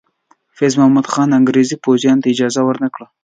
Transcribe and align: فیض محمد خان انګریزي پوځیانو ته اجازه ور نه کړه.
فیض 0.57 0.73
محمد 0.79 1.05
خان 1.11 1.29
انګریزي 1.39 1.75
پوځیانو 1.83 2.21
ته 2.23 2.27
اجازه 2.33 2.61
ور 2.63 2.77
نه 2.83 2.89
کړه. 2.93 3.07